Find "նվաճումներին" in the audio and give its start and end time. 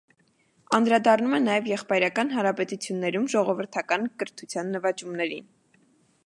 4.79-5.47